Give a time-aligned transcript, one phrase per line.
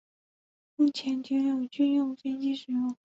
[0.77, 2.97] 目前仅有军用飞机使用。